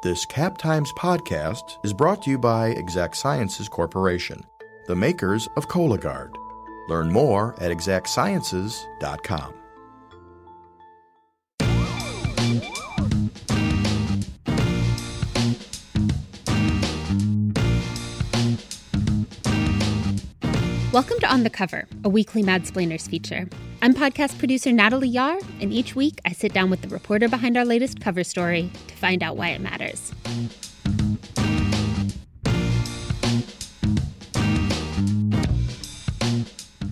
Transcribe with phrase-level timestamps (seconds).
[0.00, 4.44] This Cap Times podcast is brought to you by Exact Sciences Corporation,
[4.86, 6.36] the makers of Cologuard.
[6.88, 9.54] Learn more at exactsciences.com.
[21.38, 23.48] On the Cover, a weekly Madsplainers feature.
[23.80, 27.56] I'm podcast producer Natalie Yahr, and each week I sit down with the reporter behind
[27.56, 30.12] our latest cover story to find out why it matters.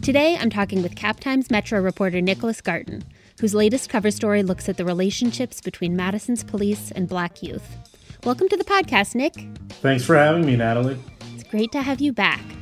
[0.01, 3.03] Today I'm talking with Cap Times Metro reporter Nicholas Garton,
[3.41, 7.77] whose latest cover story looks at the relationships between Madison's police and black youth.
[8.23, 9.35] Welcome to the podcast, Nick.
[9.81, 11.01] Thanks for having me, Natalie.
[11.35, 12.56] It's great to have you back.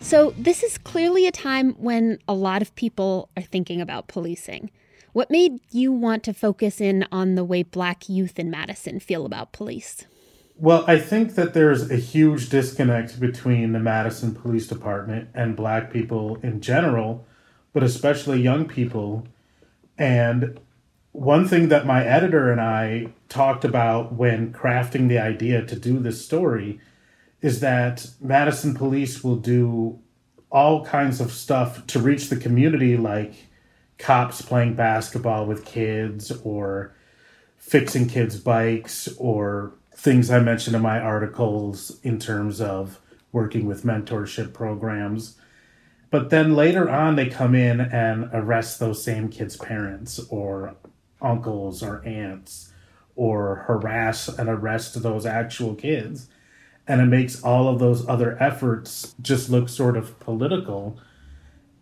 [0.00, 4.70] So, this is clearly a time when a lot of people are thinking about policing.
[5.12, 9.24] What made you want to focus in on the way black youth in Madison feel
[9.24, 10.04] about police?
[10.58, 15.90] Well, I think that there's a huge disconnect between the Madison Police Department and black
[15.92, 17.26] people in general,
[17.72, 19.26] but especially young people.
[19.98, 20.58] And
[21.12, 25.98] one thing that my editor and I talked about when crafting the idea to do
[25.98, 26.80] this story
[27.46, 29.96] is that Madison police will do
[30.50, 33.34] all kinds of stuff to reach the community, like
[33.98, 36.92] cops playing basketball with kids or
[37.56, 42.98] fixing kids' bikes or things I mentioned in my articles in terms of
[43.30, 45.36] working with mentorship programs.
[46.10, 50.74] But then later on, they come in and arrest those same kids' parents or
[51.22, 52.72] uncles or aunts
[53.14, 56.26] or harass and arrest those actual kids
[56.88, 60.98] and it makes all of those other efforts just look sort of political.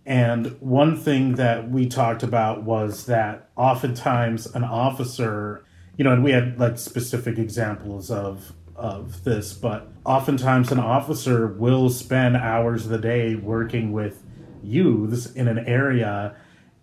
[0.06, 5.64] And one thing that we talked about was that oftentimes an officer,
[5.96, 11.46] you know, and we had like specific examples of of this, but oftentimes an officer
[11.46, 14.20] will spend hours of the day working with
[14.64, 16.34] youths in an area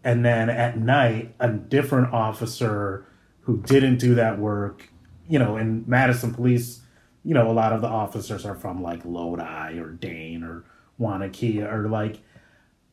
[0.03, 3.05] and then at night a different officer
[3.41, 4.89] who didn't do that work,
[5.27, 6.81] you know, in Madison police
[7.23, 10.65] you know, a lot of the officers are from like Lodi or Dane or
[10.99, 12.19] Waunakee or like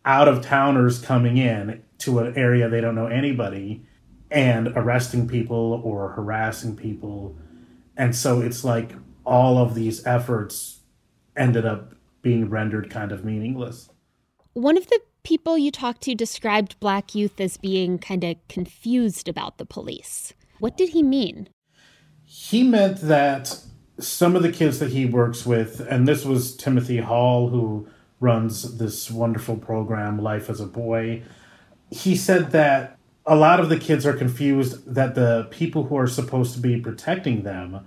[0.05, 3.85] out of towners coming in to an area they don't know anybody
[4.31, 7.37] and arresting people or harassing people.
[7.97, 8.93] And so it's like
[9.25, 10.81] all of these efforts
[11.37, 13.91] ended up being rendered kind of meaningless.
[14.53, 19.29] One of the people you talked to described black youth as being kind of confused
[19.29, 20.33] about the police.
[20.59, 21.49] What did he mean?
[22.25, 23.61] He meant that
[23.99, 27.89] some of the kids that he works with, and this was Timothy Hall, who
[28.21, 31.23] runs this wonderful program, Life as a Boy.
[31.91, 36.07] He said that a lot of the kids are confused that the people who are
[36.07, 37.87] supposed to be protecting them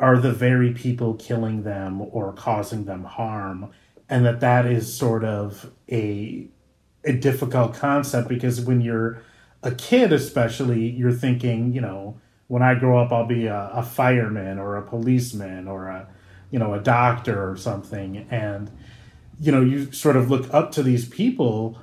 [0.00, 3.70] are the very people killing them or causing them harm
[4.08, 6.48] and that that is sort of a
[7.04, 9.22] a difficult concept because when you're
[9.62, 12.18] a kid especially you're thinking you know
[12.50, 16.08] when I grow up, I'll be a, a fireman or a policeman or a,
[16.50, 18.26] you know, a doctor or something.
[18.28, 18.68] And,
[19.38, 21.78] you know, you sort of look up to these people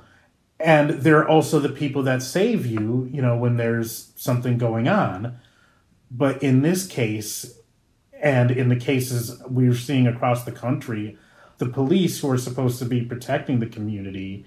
[0.60, 5.40] and they're also the people that save you, you know, when there's something going on.
[6.10, 7.58] But in this case,
[8.20, 11.16] and in the cases we're seeing across the country,
[11.56, 14.44] the police who are supposed to be protecting the community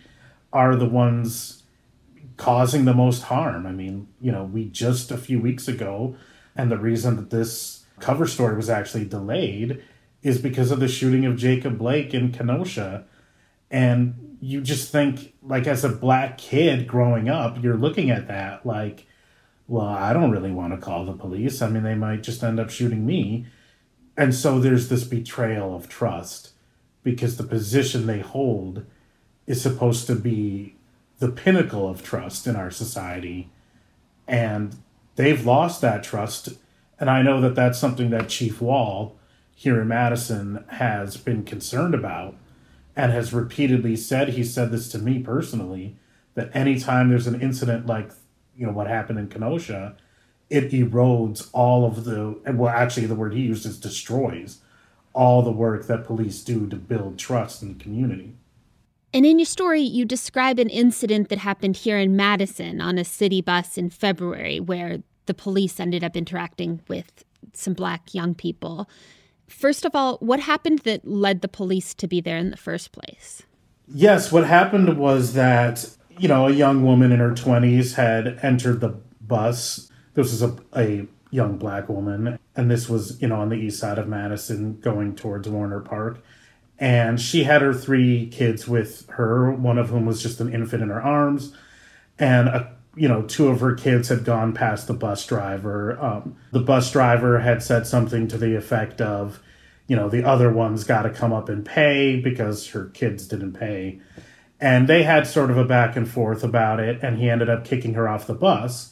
[0.53, 1.60] are the ones
[2.37, 3.65] causing the most harm.
[3.65, 6.15] I mean, you know, we just a few weeks ago,
[6.55, 9.83] and the reason that this cover story was actually delayed
[10.23, 13.05] is because of the shooting of Jacob Blake in Kenosha.
[13.69, 18.65] And you just think, like, as a black kid growing up, you're looking at that
[18.65, 19.07] like,
[19.67, 21.61] well, I don't really want to call the police.
[21.61, 23.45] I mean, they might just end up shooting me.
[24.17, 26.51] And so there's this betrayal of trust
[27.03, 28.85] because the position they hold
[29.47, 30.75] is supposed to be
[31.21, 33.47] the pinnacle of trust in our society.
[34.27, 34.75] And
[35.17, 36.49] they've lost that trust.
[36.99, 39.15] And I know that that's something that Chief Wahl
[39.53, 42.35] here in Madison has been concerned about
[42.95, 45.95] and has repeatedly said, he said this to me personally,
[46.33, 48.09] that anytime there's an incident like,
[48.57, 49.95] you know, what happened in Kenosha,
[50.49, 54.61] it erodes all of the, well, actually, the word he used is destroys
[55.13, 58.33] all the work that police do to build trust in the community.
[59.13, 63.03] And in your story, you describe an incident that happened here in Madison on a
[63.03, 68.89] city bus in February where the police ended up interacting with some black young people.
[69.47, 72.93] First of all, what happened that led the police to be there in the first
[72.93, 73.43] place?
[73.93, 78.79] Yes, what happened was that, you know, a young woman in her 20s had entered
[78.79, 79.91] the bus.
[80.13, 82.39] This was a, a young black woman.
[82.55, 86.23] And this was, you know, on the east side of Madison going towards Warner Park.
[86.81, 90.83] And she had her three kids with her, one of whom was just an infant
[90.83, 91.55] in her arms.
[92.19, 95.97] And, a, you know, two of her kids had gone past the bus driver.
[96.03, 99.41] Um, the bus driver had said something to the effect of,
[99.87, 103.53] you know, the other one's got to come up and pay because her kids didn't
[103.53, 104.01] pay.
[104.59, 106.99] And they had sort of a back and forth about it.
[107.01, 108.91] And he ended up kicking her off the bus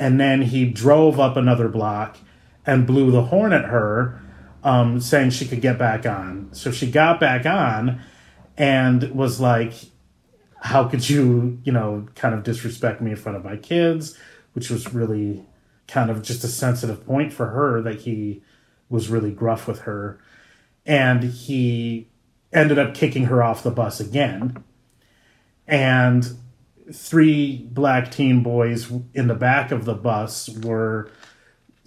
[0.00, 2.16] and then he drove up another block
[2.64, 4.18] and blew the horn at her,
[4.62, 6.50] um, saying she could get back on.
[6.52, 8.00] So she got back on
[8.56, 9.72] and was like,
[10.60, 14.16] How could you, you know, kind of disrespect me in front of my kids?
[14.52, 15.46] Which was really
[15.86, 18.42] kind of just a sensitive point for her that he
[18.88, 20.20] was really gruff with her.
[20.86, 22.08] And he
[22.52, 24.62] ended up kicking her off the bus again.
[25.66, 26.28] And
[26.92, 31.10] three black teen boys in the back of the bus were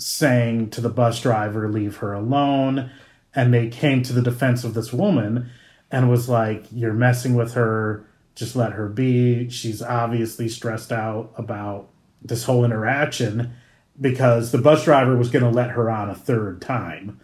[0.03, 2.91] saying to the bus driver, Leave her alone.
[3.35, 5.49] And they came to the defense of this woman
[5.91, 8.05] and was like, You're messing with her.
[8.35, 9.49] Just let her be.
[9.49, 11.89] She's obviously stressed out about
[12.21, 13.53] this whole interaction
[13.99, 17.19] because the bus driver was going to let her on a third time.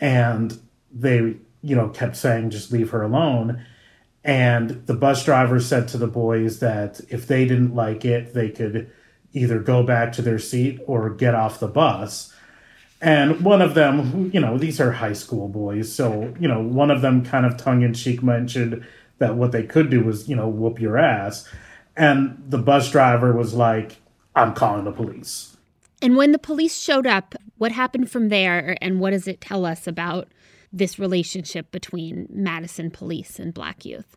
[0.00, 0.58] And
[0.92, 3.64] they, you know, kept saying, Just leave her alone.
[4.24, 8.48] And the bus driver said to the boys that if they didn't like it, they
[8.48, 8.90] could
[9.34, 12.32] either go back to their seat or get off the bus.
[13.00, 15.92] And one of them, you know, these are high school boys.
[15.92, 18.86] So, you know, one of them kind of tongue in cheek mentioned
[19.18, 21.46] that what they could do was, you know, whoop your ass.
[21.96, 23.96] And the bus driver was like,
[24.34, 25.56] I'm calling the police.
[26.00, 29.64] And when the police showed up, what happened from there and what does it tell
[29.64, 30.28] us about
[30.72, 34.16] this relationship between Madison police and black youth.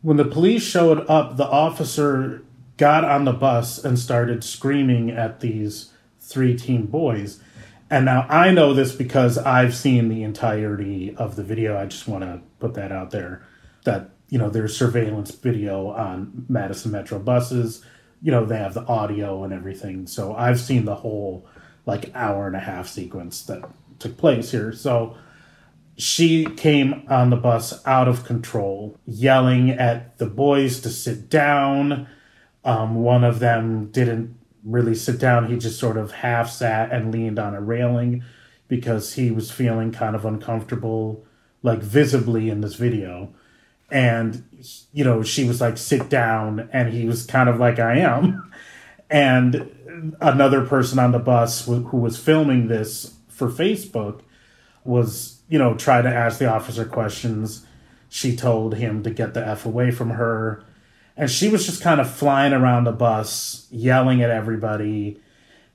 [0.00, 2.42] When the police showed up, the officer
[2.78, 7.40] got on the bus and started screaming at these three teen boys.
[7.90, 11.76] And now I know this because I've seen the entirety of the video.
[11.76, 13.46] I just want to put that out there
[13.84, 17.84] that, you know, there's surveillance video on Madison Metro buses.
[18.22, 20.06] You know, they have the audio and everything.
[20.06, 21.46] So I've seen the whole
[21.86, 23.62] like hour and a half sequence that
[23.98, 24.72] took place here.
[24.72, 25.16] So
[25.96, 32.06] she came on the bus out of control, yelling at the boys to sit down.
[32.68, 37.12] Um, one of them didn't really sit down, he just sort of half sat and
[37.12, 38.22] leaned on a railing
[38.66, 41.24] because he was feeling kind of uncomfortable,
[41.62, 43.32] like visibly in this video.
[43.90, 44.44] And,
[44.92, 46.68] you know, she was like, sit down.
[46.72, 48.52] And he was kind of like, I am.
[49.10, 54.20] And another person on the bus who was filming this for Facebook
[54.84, 57.66] was you know, try to ask the officer questions.
[58.08, 60.62] She told him to get the F away from her.
[61.18, 65.20] And she was just kind of flying around the bus, yelling at everybody.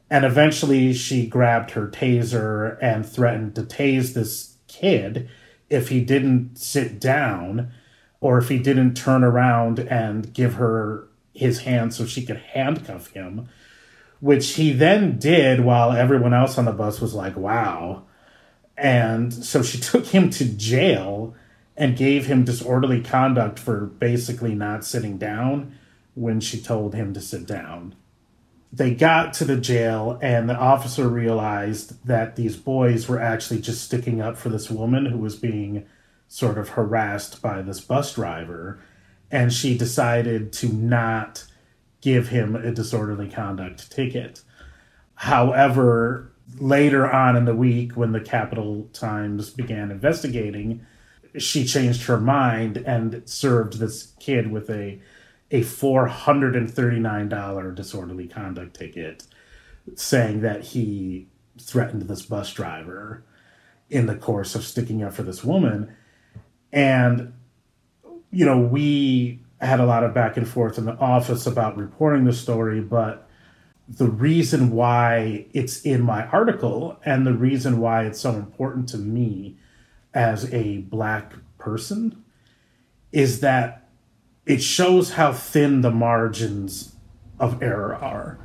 [0.09, 5.29] And eventually she grabbed her taser and threatened to tase this kid
[5.69, 7.73] if he didn't sit down
[8.21, 13.07] or if he didn't turn around and give her his hand so she could handcuff
[13.07, 13.49] him,
[14.21, 18.03] which he then did while everyone else on the bus was like, wow.
[18.77, 21.35] And so she took him to jail
[21.75, 25.77] and gave him disorderly conduct for basically not sitting down
[26.13, 27.95] when she told him to sit down.
[28.71, 33.83] They got to the jail, and the officer realized that these boys were actually just
[33.83, 35.85] sticking up for this woman who was being
[36.27, 38.79] sort of harassed by this bus driver.
[39.29, 41.45] And she decided to not
[42.01, 44.41] give him a disorderly conduct ticket.
[45.15, 50.85] However, later on in the week, when the Capital Times began investigating,
[51.37, 54.99] she changed her mind and served this kid with a
[55.51, 59.25] a four hundred and thirty nine dollar disorderly conduct ticket,
[59.95, 61.27] saying that he
[61.59, 63.23] threatened this bus driver
[63.89, 65.95] in the course of sticking up for this woman,
[66.71, 67.33] and
[68.31, 72.25] you know we had a lot of back and forth in the office about reporting
[72.25, 73.29] the story, but
[73.87, 78.97] the reason why it's in my article and the reason why it's so important to
[78.97, 79.57] me
[80.13, 82.23] as a black person
[83.11, 83.89] is that
[84.45, 86.95] it shows how thin the margins
[87.39, 88.37] of error are.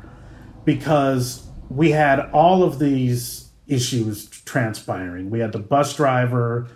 [0.64, 5.30] Because we had all of these issues transpiring.
[5.30, 6.68] We had the bus driver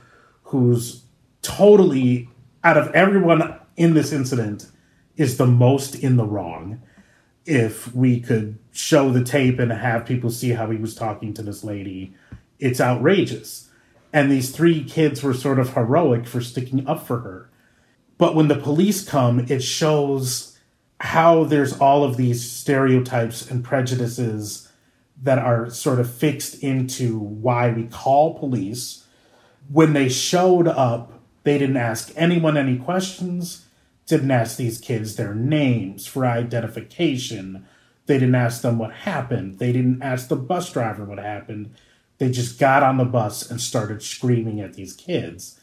[0.44, 1.04] who's
[1.40, 2.28] totally
[2.62, 4.70] out of everyone in this incident
[5.16, 6.82] is the most in the wrong.
[7.44, 11.42] If we could show the tape and have people see how he was talking to
[11.42, 12.14] this lady,
[12.58, 13.70] it's outrageous.
[14.12, 17.50] And these three kids were sort of heroic for sticking up for her.
[18.19, 20.59] But when the police come, it shows
[21.00, 24.69] how there's all of these stereotypes and prejudices
[25.21, 29.07] that are sort of fixed into why we call police.
[29.71, 33.66] When they showed up, they didn't ask anyone any questions,
[34.07, 37.66] didn't ask these kids their names for identification.
[38.07, 39.59] They didn't ask them what happened.
[39.59, 41.75] They didn't ask the bus driver what happened.
[42.23, 45.59] They just got on the bus and started screaming at these kids.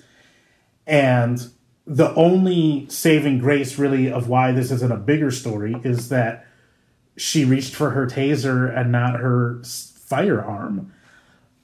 [0.86, 1.52] And
[1.88, 6.46] the only saving grace, really, of why this isn't a bigger story is that
[7.16, 10.92] she reached for her taser and not her firearm.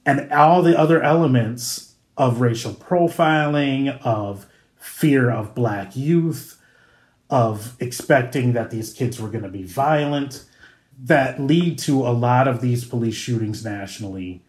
[0.06, 6.58] And all the other elements of racial profiling, of fear of black youth,
[7.28, 10.46] of expecting that these kids were going to be violent,
[10.98, 14.42] that lead to a lot of these police shootings nationally.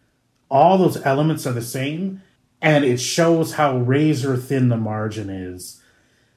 [0.49, 2.21] All those elements are the same,
[2.61, 5.81] and it shows how razor thin the margin is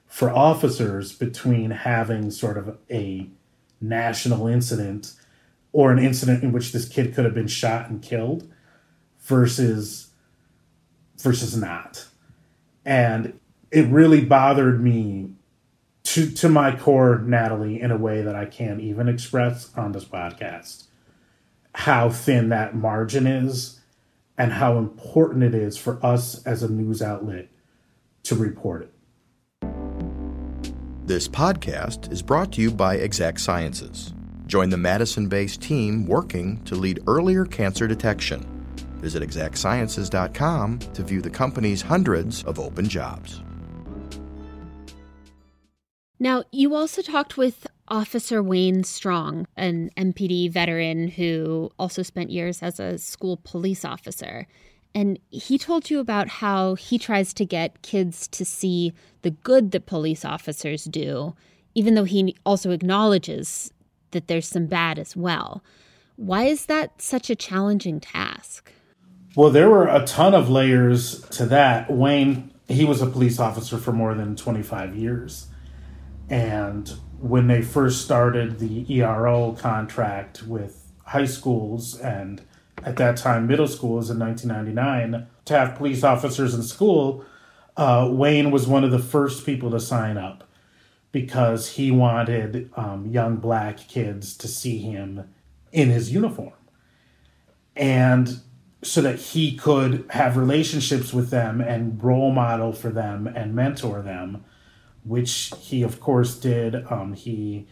[0.07, 3.29] for officers between having sort of a
[3.81, 5.15] national incident
[5.73, 8.51] or an incident in which this kid could have been shot and killed
[9.21, 10.09] versus
[11.19, 12.07] versus not.
[12.85, 13.39] And
[13.71, 15.31] it really bothered me
[16.03, 20.05] to to my core natalie in a way that i can't even express on this
[20.05, 20.87] podcast
[21.75, 23.80] how thin that margin is
[24.41, 27.49] and how important it is for us as a news outlet
[28.25, 28.93] to report it
[31.11, 34.15] this podcast is brought to you by Exact Sciences.
[34.47, 38.47] Join the Madison based team working to lead earlier cancer detection.
[38.99, 43.43] Visit exactsciences.com to view the company's hundreds of open jobs.
[46.21, 52.63] Now, you also talked with Officer Wayne Strong, an MPD veteran who also spent years
[52.63, 54.47] as a school police officer.
[54.95, 58.93] And he told you about how he tries to get kids to see
[59.23, 61.35] the good that police officers do,
[61.75, 63.73] even though he also acknowledges
[64.13, 65.63] that there's some bad as well.
[66.17, 68.73] Why is that such a challenging task?
[69.37, 71.91] Well, there were a ton of layers to that.
[71.91, 75.47] Wayne, he was a police officer for more than 25 years.
[76.29, 82.41] And when they first started the ERO contract with high schools and
[82.83, 87.25] at that time middle schools in 1999 to have police officers in school,
[87.77, 90.49] uh, Wayne was one of the first people to sign up
[91.13, 95.29] because he wanted um, young black kids to see him
[95.73, 96.53] in his uniform.
[97.77, 98.41] And
[98.83, 104.01] so that he could have relationships with them and role model for them and mentor
[104.03, 104.45] them,
[105.05, 106.75] which he, of course, did.
[106.91, 107.67] Um, he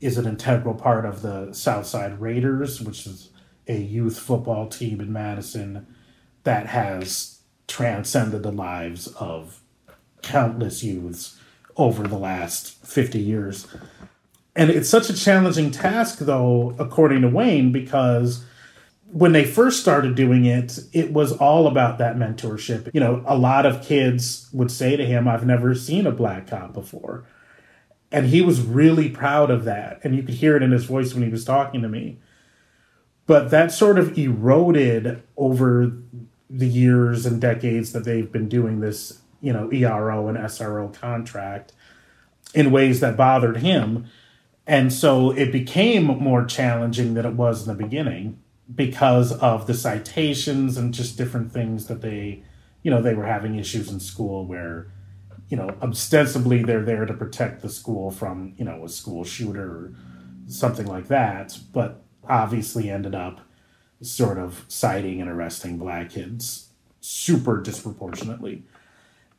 [0.00, 3.30] is an integral part of the Southside Raiders, which is
[3.66, 5.86] a youth football team in Madison
[6.42, 9.60] that has transcended the lives of
[10.22, 11.38] countless youths
[11.76, 13.66] over the last 50 years.
[14.56, 18.44] And it's such a challenging task, though, according to Wayne, because
[19.14, 22.90] when they first started doing it, it was all about that mentorship.
[22.92, 26.48] You know, a lot of kids would say to him, I've never seen a black
[26.48, 27.24] cop before.
[28.10, 30.00] And he was really proud of that.
[30.02, 32.18] And you could hear it in his voice when he was talking to me.
[33.24, 35.92] But that sort of eroded over
[36.50, 41.72] the years and decades that they've been doing this, you know, ERO and SRO contract
[42.52, 44.06] in ways that bothered him.
[44.66, 48.40] And so it became more challenging than it was in the beginning
[48.72, 52.42] because of the citations and just different things that they,
[52.82, 54.90] you know, they were having issues in school where,
[55.48, 59.66] you know, ostensibly they're there to protect the school from, you know, a school shooter
[59.66, 59.94] or
[60.46, 61.58] something like that.
[61.72, 63.40] But obviously ended up
[64.00, 68.64] sort of citing and arresting black kids super disproportionately.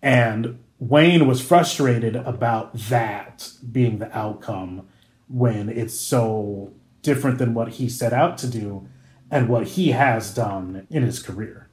[0.01, 4.87] And Wayne was frustrated about that being the outcome
[5.27, 8.87] when it's so different than what he set out to do
[9.31, 11.69] and what he has done in his career.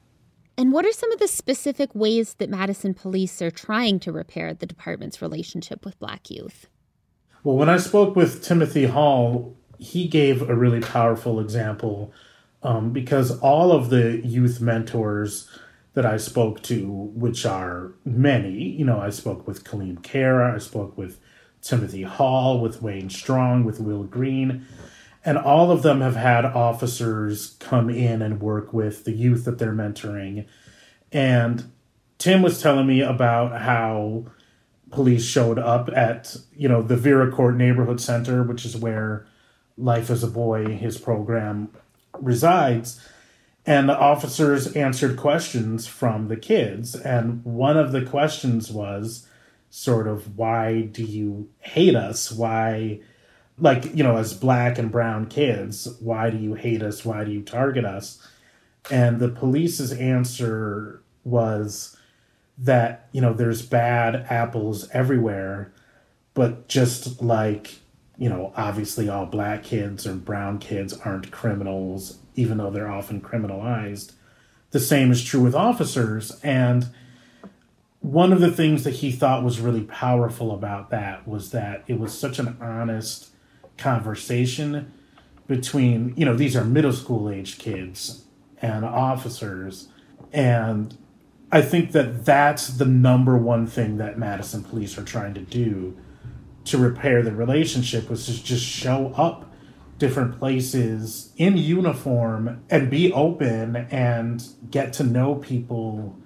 [0.57, 4.53] And what are some of the specific ways that Madison police are trying to repair
[4.53, 6.67] the department's relationship with black youth?
[7.43, 12.13] Well, when I spoke with Timothy Hall, he gave a really powerful example
[12.61, 15.49] um, because all of the youth mentors
[15.93, 20.57] that I spoke to, which are many, you know, I spoke with Kaleem Caire, I
[20.57, 21.19] spoke with
[21.61, 24.65] Timothy Hall, with Wayne Strong, with Will Green,
[25.25, 29.57] and all of them have had officers come in and work with the youth that
[29.57, 30.45] they're mentoring.
[31.11, 31.71] And
[32.17, 34.25] Tim was telling me about how
[34.91, 39.25] police showed up at, you know, the Vera Court Neighborhood Center, which is where
[39.77, 41.69] Life as a Boy, his program,
[42.19, 43.01] resides.
[43.65, 46.95] And the officers answered questions from the kids.
[46.95, 49.27] And one of the questions was
[49.69, 52.31] sort of, why do you hate us?
[52.31, 52.99] Why
[53.57, 57.05] like, you know, as black and brown kids, why do you hate us?
[57.05, 58.25] Why do you target us?
[58.91, 61.95] And the police's answer was
[62.57, 65.71] that, you know, there's bad apples everywhere,
[66.33, 67.79] but just like,
[68.17, 73.21] you know, obviously all black kids or brown kids aren't criminals, even though they're often
[73.21, 74.13] criminalized.
[74.71, 76.39] The same is true with officers.
[76.43, 76.87] And
[78.01, 81.99] one of the things that he thought was really powerful about that was that it
[81.99, 83.29] was such an honest
[83.77, 84.91] conversation
[85.47, 88.25] between, you know, these are middle school age kids
[88.61, 89.89] and officers.
[90.31, 90.97] And
[91.51, 95.97] I think that that's the number one thing that Madison police are trying to do
[96.65, 99.53] to repair the relationship was to just show up
[99.97, 106.17] different places in uniform and be open and get to know people,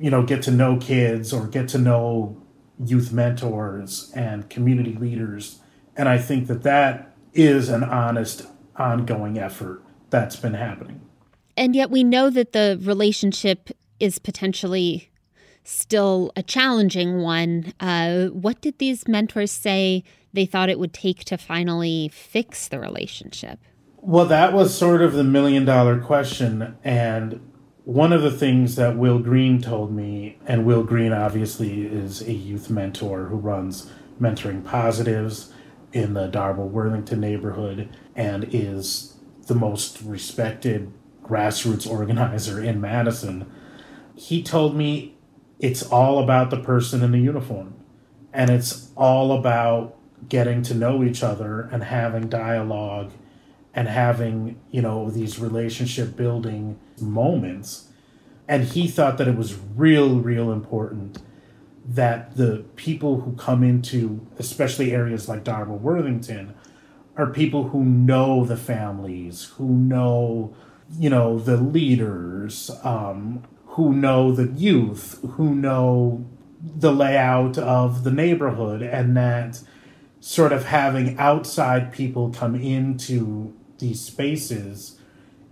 [0.00, 2.36] you know, get to know kids or get to know
[2.84, 5.60] youth mentors and community leaders.
[5.96, 8.46] And I think that that is an honest,
[8.76, 11.00] ongoing effort that's been happening.
[11.56, 13.70] And yet we know that the relationship
[14.00, 15.10] is potentially
[15.64, 17.72] still a challenging one.
[17.78, 22.80] Uh, what did these mentors say they thought it would take to finally fix the
[22.80, 23.58] relationship?
[23.98, 26.76] Well, that was sort of the million dollar question.
[26.82, 27.40] And
[27.84, 32.32] one of the things that Will Green told me, and Will Green obviously is a
[32.32, 35.52] youth mentor who runs Mentoring Positives
[35.92, 39.14] in the Darbo Worthington neighborhood and is
[39.46, 43.50] the most respected grassroots organizer in Madison.
[44.14, 45.14] He told me
[45.58, 47.74] it's all about the person in the uniform
[48.32, 49.96] and it's all about
[50.28, 53.12] getting to know each other and having dialogue
[53.74, 57.88] and having you know these relationship building moments
[58.46, 61.18] and he thought that it was real real important
[61.84, 66.54] that the people who come into especially areas like Darbo Worthington
[67.16, 70.54] are people who know the families who know
[70.98, 76.24] you know the leaders um, who know the youth who know
[76.62, 79.60] the layout of the neighborhood and that
[80.20, 85.00] sort of having outside people come into these spaces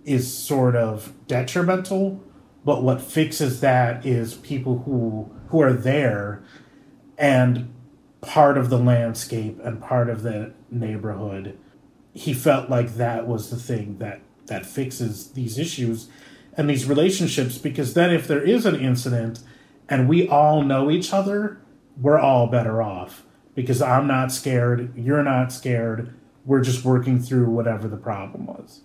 [0.05, 2.23] is sort of detrimental.
[2.63, 6.43] But what fixes that is people who who are there
[7.17, 7.73] and
[8.21, 11.57] part of the landscape and part of the neighborhood
[12.13, 16.09] he felt like that was the thing that that fixes these issues
[16.57, 19.39] and these relationships because then if there is an incident
[19.87, 21.61] and we all know each other
[21.99, 23.23] we're all better off
[23.55, 26.13] because I'm not scared, you're not scared.
[26.45, 28.81] We're just working through whatever the problem was.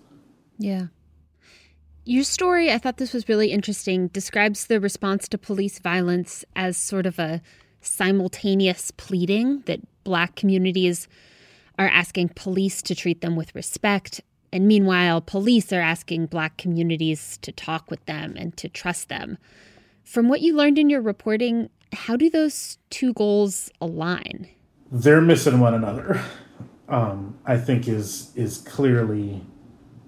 [0.59, 0.87] Yeah.
[2.09, 6.77] Your story, I thought this was really interesting, describes the response to police violence as
[6.77, 7.43] sort of a
[7.81, 11.09] simultaneous pleading that black communities
[11.81, 14.21] are asking police to treat them with respect.
[14.53, 19.37] And meanwhile, police are asking black communities to talk with them and to trust them.
[20.05, 24.49] From what you learned in your reporting, how do those two goals align?
[24.91, 26.21] they're missing one another.
[26.89, 29.45] Um, I think is is clearly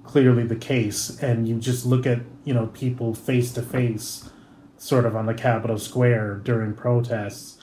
[0.09, 4.31] clearly the case, and you just look at you know people face to face,
[4.79, 7.63] sort of on the Capitol Square during protests,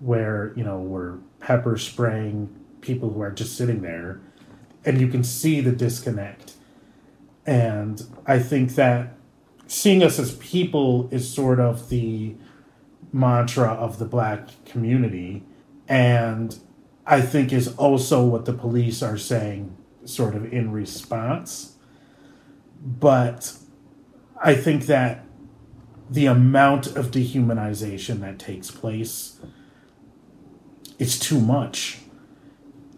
[0.00, 2.48] where you know we're pepper spraying
[2.80, 4.20] people who are just sitting there,
[4.84, 6.54] and you can see the disconnect.
[7.44, 9.18] And I think that
[9.66, 12.34] seeing us as people is sort of the
[13.12, 15.44] mantra of the black community
[15.88, 16.58] and
[17.06, 21.71] I think is also what the police are saying, sort of in response.
[22.84, 23.54] But
[24.42, 25.24] I think that
[26.10, 29.40] the amount of dehumanization that takes place
[31.02, 31.98] it's too much.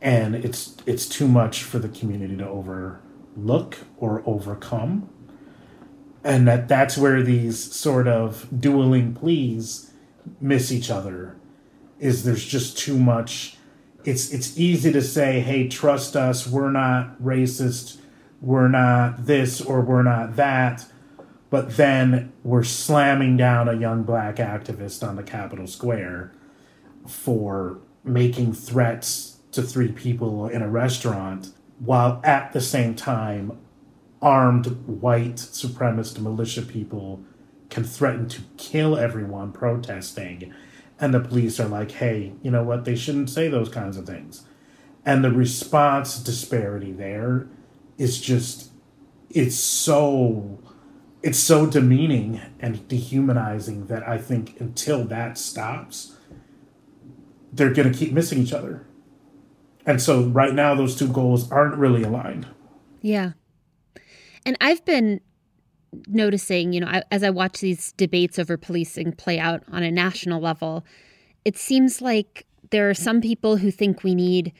[0.03, 5.09] And it's it's too much for the community to overlook or overcome.
[6.23, 9.91] And that that's where these sort of dueling pleas
[10.39, 11.37] miss each other
[11.99, 13.57] is there's just too much.
[14.05, 16.47] It's it's easy to say hey trust us.
[16.47, 17.97] We're not racist
[18.45, 20.87] we're not this or we're not that
[21.51, 26.33] but then we're slamming down a young black activist on the capitol square
[27.07, 33.59] for making threats to three people in a restaurant while at the same time
[34.21, 37.23] armed white supremacist militia people
[37.71, 40.53] can threaten to kill everyone protesting
[40.99, 42.85] and the police are like, hey, you know what?
[42.85, 44.45] They shouldn't say those kinds of things.
[45.05, 47.47] And the response disparity there
[47.99, 48.71] is just,
[49.31, 50.59] it's so,
[51.23, 56.17] it's so demeaning and dehumanizing that I think until that stops,
[57.53, 58.87] they're going to keep missing each other.
[59.87, 62.47] And so right now, those two goals aren't really aligned.
[63.01, 63.33] Yeah.
[64.47, 65.21] And I've been
[66.09, 70.41] noticing, you know, as I watch these debates over policing play out on a national
[70.41, 70.85] level,
[71.45, 74.53] it seems like there are some people who think we need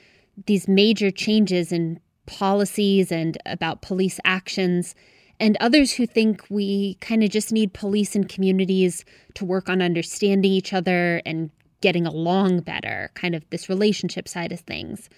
[0.47, 4.95] these major changes in policies and about police actions,
[5.41, 9.83] and others who think we kind of just need police and communities to work on
[9.83, 15.11] understanding each other and getting along better, kind of this relationship side of things.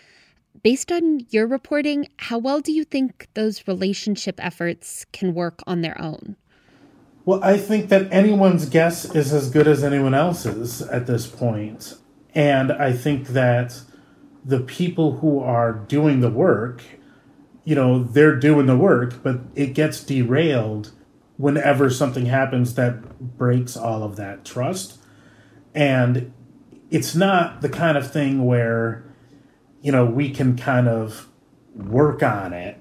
[0.62, 5.82] Based on your reporting, how well do you think those relationship efforts can work on
[5.82, 6.36] their own?
[7.24, 11.94] Well, I think that anyone's guess is as good as anyone else's at this point.
[12.34, 13.80] And I think that
[14.44, 16.82] the people who are doing the work,
[17.66, 20.92] you know, they're doing the work, but it gets derailed
[21.37, 24.98] whenever something happens that breaks all of that trust.
[25.74, 26.33] And
[26.90, 29.05] it's not the kind of thing where
[29.83, 31.29] you know we can kind of
[31.74, 32.81] work on it.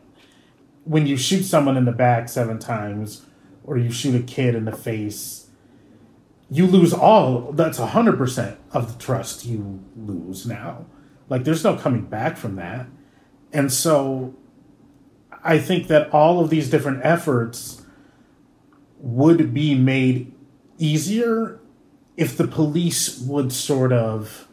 [0.86, 3.26] When you shoot someone in the back seven times
[3.66, 5.46] or you shoot a kid in the face
[6.50, 10.86] you lose all that's 100% of the trust you lose now.
[11.28, 12.86] Like there's no coming back from that.
[13.52, 14.36] And so
[15.46, 17.84] i think that all of these different efforts
[19.00, 20.34] would be made
[20.78, 21.60] easier
[22.18, 24.48] if the police would sort of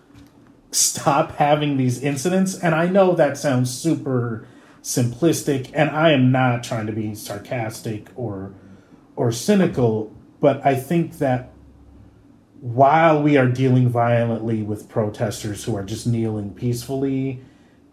[0.71, 4.47] stop having these incidents, and I know that sounds super
[4.83, 8.55] simplistic, and I am not trying to be sarcastic or
[9.15, 11.53] or cynical, but I think that
[12.61, 17.43] while we are dealing violently with protesters who are just kneeling peacefully,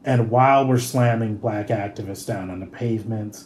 [0.03, 3.45] and while we're slamming black activists down on the pavement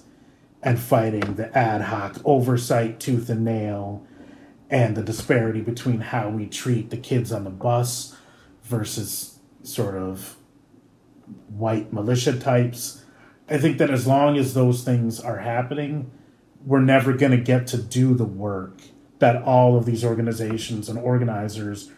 [0.62, 4.06] and fighting the ad hoc oversight tooth and nail
[4.70, 8.16] and the disparity between how we treat the kids on the bus
[8.64, 10.38] versus sort of
[11.50, 13.04] white militia types.
[13.50, 16.12] I think that as long as those things are happening,
[16.66, 18.82] we're never going to get to do the work
[19.20, 21.92] that all of these organizations and organizers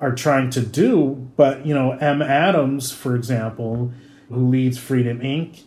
[0.00, 1.30] are trying to do.
[1.36, 2.22] But, you know, M.
[2.22, 3.92] Adams, for example,
[4.28, 5.62] who leads Freedom Inc.,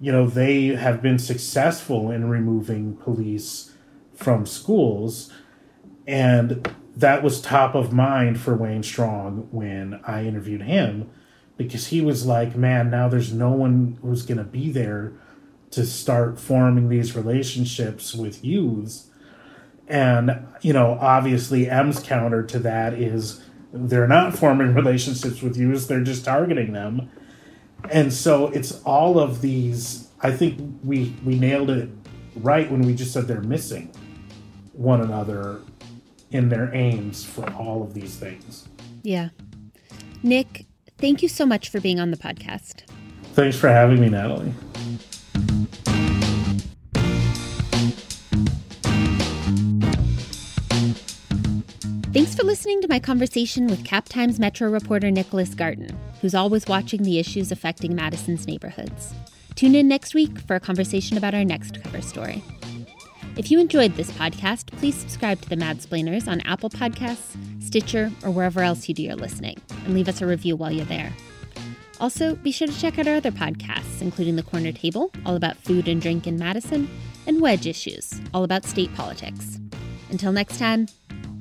[0.00, 3.72] you know, they have been successful in removing police
[4.14, 5.32] from schools
[6.06, 11.10] and that was top of mind for Wayne Strong when I interviewed him
[11.56, 15.12] because he was like, man, now there's no one who's going to be there
[15.70, 19.08] to start forming these relationships with youths.
[19.88, 23.42] And, you know, obviously M's counter to that is
[23.74, 27.10] they're not forming relationships with youths, they're just targeting them.
[27.90, 31.90] And so it's all of these I think we we nailed it
[32.36, 33.92] right when we just said they're missing
[34.72, 35.60] one another
[36.30, 38.66] in their aims for all of these things.
[39.02, 39.28] Yeah.
[40.22, 40.64] Nick,
[40.96, 42.82] thank you so much for being on the podcast.
[43.34, 44.54] Thanks for having me, Natalie.
[52.54, 55.90] Listening to my conversation with Cap Times Metro reporter Nicholas Garton,
[56.20, 59.12] who's always watching the issues affecting Madison's neighborhoods.
[59.56, 62.44] Tune in next week for a conversation about our next cover story.
[63.36, 68.30] If you enjoyed this podcast, please subscribe to the Madsplainers on Apple Podcasts, Stitcher, or
[68.30, 71.12] wherever else you do your listening, and leave us a review while you're there.
[71.98, 75.56] Also, be sure to check out our other podcasts, including The Corner Table, all about
[75.56, 76.88] food and drink in Madison,
[77.26, 79.58] and Wedge Issues, all about state politics.
[80.08, 80.86] Until next time,